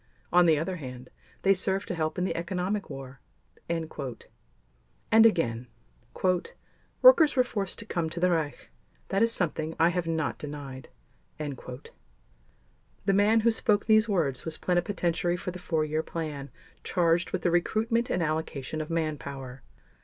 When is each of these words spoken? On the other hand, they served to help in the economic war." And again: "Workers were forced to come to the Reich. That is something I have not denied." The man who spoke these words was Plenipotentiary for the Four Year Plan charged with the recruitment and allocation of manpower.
On 0.33 0.47
the 0.47 0.57
other 0.57 0.77
hand, 0.77 1.11
they 1.43 1.53
served 1.53 1.87
to 1.89 1.93
help 1.93 2.17
in 2.17 2.25
the 2.25 2.35
economic 2.35 2.89
war." 2.89 3.19
And 3.69 3.85
again: 5.11 5.67
"Workers 7.03 7.35
were 7.35 7.43
forced 7.43 7.77
to 7.77 7.85
come 7.85 8.09
to 8.09 8.19
the 8.19 8.31
Reich. 8.31 8.71
That 9.09 9.21
is 9.21 9.31
something 9.31 9.75
I 9.79 9.89
have 9.89 10.07
not 10.07 10.39
denied." 10.39 10.89
The 11.37 11.87
man 13.13 13.41
who 13.41 13.51
spoke 13.51 13.85
these 13.85 14.09
words 14.09 14.43
was 14.43 14.57
Plenipotentiary 14.57 15.37
for 15.37 15.51
the 15.51 15.59
Four 15.59 15.85
Year 15.85 16.01
Plan 16.01 16.49
charged 16.83 17.29
with 17.29 17.43
the 17.43 17.51
recruitment 17.51 18.09
and 18.09 18.23
allocation 18.23 18.81
of 18.81 18.89
manpower. 18.89 19.61